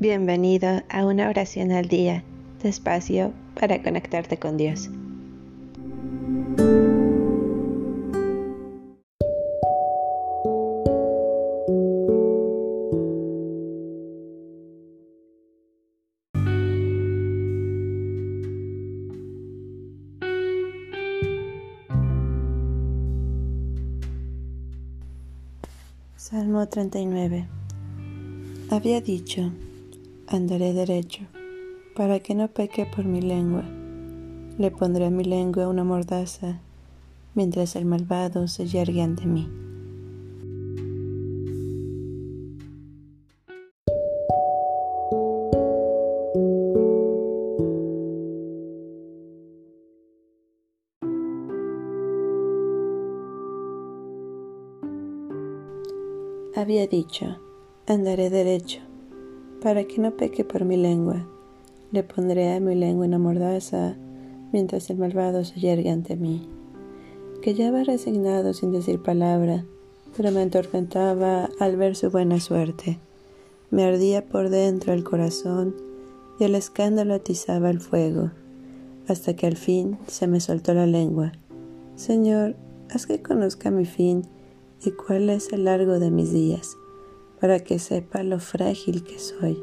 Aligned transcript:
Bienvenido 0.00 0.82
a 0.88 1.04
una 1.04 1.28
oración 1.28 1.72
al 1.72 1.86
día, 1.86 2.24
despacio 2.62 3.34
para 3.54 3.82
conectarte 3.82 4.38
con 4.38 4.56
Dios. 4.56 4.88
Salmo 26.16 26.66
39 26.66 27.46
Había 28.70 29.02
dicho, 29.02 29.52
andaré 30.30 30.72
derecho, 30.72 31.22
para 31.96 32.20
que 32.20 32.36
no 32.36 32.48
peque 32.48 32.86
por 32.86 33.04
mi 33.04 33.20
lengua. 33.20 33.64
Le 34.58 34.70
pondré 34.70 35.06
a 35.06 35.10
mi 35.10 35.24
lengua 35.24 35.66
una 35.68 35.82
mordaza, 35.82 36.60
mientras 37.34 37.74
el 37.74 37.84
malvado 37.84 38.46
se 38.46 38.66
yergue 38.66 39.02
ante 39.02 39.26
mí. 39.26 39.48
Había 56.54 56.86
dicho, 56.86 57.38
andaré 57.86 58.28
derecho, 58.28 58.80
para 59.60 59.84
que 59.84 60.00
no 60.00 60.12
peque 60.12 60.44
por 60.44 60.64
mi 60.64 60.76
lengua. 60.76 61.26
Le 61.92 62.02
pondré 62.02 62.52
a 62.52 62.60
mi 62.60 62.74
lengua 62.74 63.06
una 63.06 63.18
mordaza, 63.18 63.96
mientras 64.52 64.90
el 64.90 64.98
malvado 64.98 65.44
se 65.44 65.60
yergue 65.60 65.90
ante 65.90 66.16
mí. 66.16 66.48
Que 67.42 67.54
ya 67.54 67.70
va 67.70 67.84
resignado 67.84 68.52
sin 68.54 68.72
decir 68.72 69.02
palabra, 69.02 69.64
pero 70.16 70.30
me 70.30 70.42
atormentaba 70.42 71.48
al 71.58 71.76
ver 71.76 71.96
su 71.96 72.10
buena 72.10 72.40
suerte. 72.40 72.98
Me 73.70 73.84
ardía 73.84 74.24
por 74.26 74.50
dentro 74.50 74.92
el 74.92 75.04
corazón 75.04 75.74
y 76.38 76.44
el 76.44 76.54
escándalo 76.54 77.14
atizaba 77.14 77.70
el 77.70 77.80
fuego, 77.80 78.30
hasta 79.06 79.34
que 79.34 79.46
al 79.46 79.56
fin 79.56 79.98
se 80.06 80.26
me 80.26 80.40
soltó 80.40 80.74
la 80.74 80.86
lengua. 80.86 81.32
Señor, 81.96 82.56
haz 82.90 83.06
que 83.06 83.22
conozca 83.22 83.70
mi 83.70 83.84
fin 83.84 84.24
y 84.84 84.90
cuál 84.92 85.30
es 85.30 85.52
el 85.52 85.64
largo 85.64 85.98
de 85.98 86.10
mis 86.10 86.32
días, 86.32 86.76
para 87.40 87.60
que 87.60 87.78
sepa 87.78 88.22
lo 88.22 88.38
frágil 88.38 89.02
que 89.02 89.18
soy. 89.18 89.58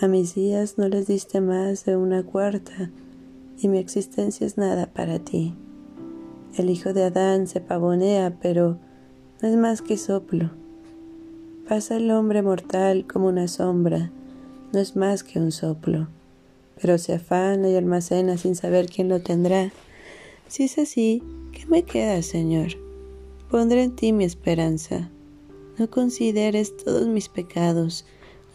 A 0.00 0.08
mis 0.08 0.34
días 0.34 0.78
no 0.78 0.88
les 0.88 1.06
diste 1.06 1.40
más 1.40 1.84
de 1.84 1.96
una 1.96 2.24
cuarta, 2.24 2.90
y 3.58 3.68
mi 3.68 3.78
existencia 3.78 4.46
es 4.46 4.58
nada 4.58 4.86
para 4.86 5.18
ti. 5.18 5.54
El 6.56 6.70
hijo 6.70 6.92
de 6.92 7.04
Adán 7.04 7.46
se 7.46 7.60
pavonea, 7.60 8.38
pero 8.40 8.78
no 9.40 9.48
es 9.48 9.56
más 9.56 9.82
que 9.82 9.96
soplo. 9.96 10.50
Pasa 11.68 11.96
el 11.96 12.10
hombre 12.10 12.42
mortal 12.42 13.06
como 13.06 13.28
una 13.28 13.46
sombra, 13.46 14.10
no 14.72 14.80
es 14.80 14.96
más 14.96 15.22
que 15.22 15.38
un 15.38 15.52
soplo, 15.52 16.08
pero 16.80 16.98
se 16.98 17.14
afana 17.14 17.68
y 17.68 17.76
almacena 17.76 18.36
sin 18.36 18.56
saber 18.56 18.86
quién 18.86 19.08
lo 19.08 19.20
tendrá. 19.20 19.72
Si 20.48 20.64
es 20.64 20.78
así, 20.78 21.22
¿qué 21.52 21.66
me 21.66 21.84
queda, 21.84 22.20
Señor? 22.22 22.68
Pondré 23.50 23.84
en 23.84 23.94
ti 23.94 24.12
mi 24.12 24.24
esperanza. 24.24 25.10
No 25.78 25.90
consideres 25.90 26.76
todos 26.76 27.08
mis 27.08 27.28
pecados, 27.28 28.04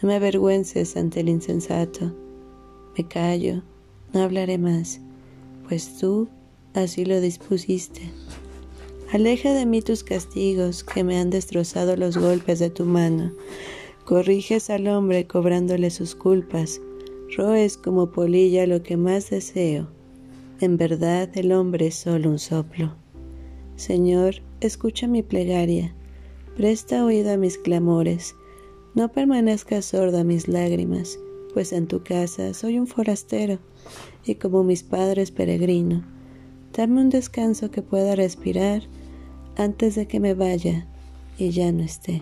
no 0.02 0.08
me 0.08 0.16
avergüences 0.16 0.95
ante 0.95 1.20
el 1.20 1.28
insensato. 1.30 2.14
Me 2.97 3.07
callo, 3.07 3.62
no 4.13 4.22
hablaré 4.22 4.57
más, 4.57 5.02
pues 5.68 5.97
tú 5.97 6.29
así 6.74 7.03
lo 7.03 7.19
dispusiste. 7.19 8.02
Aleja 9.12 9.53
de 9.53 9.66
mí 9.66 9.81
tus 9.81 10.03
castigos 10.03 10.84
que 10.84 11.03
me 11.03 11.18
han 11.18 11.29
destrozado 11.29 11.97
los 11.97 12.16
golpes 12.16 12.59
de 12.59 12.69
tu 12.69 12.85
mano. 12.85 13.34
Corriges 14.06 14.69
al 14.69 14.88
hombre 14.88 15.28
cobrándole 15.28 15.90
sus 15.90 16.16
culpas. 16.16 16.79
Roes 17.35 17.75
como 17.75 18.12
polilla 18.12 18.66
lo 18.66 18.81
que 18.81 18.97
más 18.97 19.29
deseo. 19.29 19.88
En 20.62 20.78
verdad 20.78 21.29
el 21.35 21.52
hombre 21.52 21.88
es 21.88 21.96
solo 21.96 22.29
un 22.29 22.40
soplo. 22.40 22.94
Señor, 23.75 24.35
escucha 24.62 25.08
mi 25.08 25.24
plegaria, 25.24 25.96
presta 26.59 27.06
oído 27.06 27.31
a 27.31 27.38
mis 27.38 27.58
clamores, 27.58 28.36
no 28.94 29.08
permanezcas 29.14 29.86
sordo 29.86 30.18
a 30.18 30.24
mis 30.25 30.50
lágrimas, 30.50 31.18
pues 31.53 31.72
en 31.72 31.88
tu 31.88 32.03
casa 32.03 32.53
soy 32.53 32.78
un 32.78 32.86
forastero 32.86 33.59
y 34.25 34.36
como 34.36 34.66
mis 34.66 34.84
padres 34.84 35.31
peregrino. 35.31 36.03
Dame 36.75 37.00
un 37.00 37.09
descanso 37.09 37.72
que 37.72 37.81
pueda 37.81 38.14
respirar 38.14 38.81
antes 39.56 39.96
de 39.96 40.06
que 40.09 40.20
me 40.20 40.34
vaya 40.34 40.86
y 41.38 41.52
ya 41.52 41.72
no 41.72 41.81
esté. 41.81 42.22